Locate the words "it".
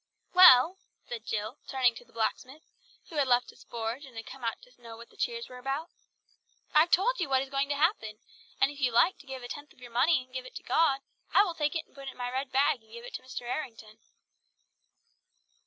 10.47-10.55, 11.75-11.85, 12.07-12.13, 13.05-13.13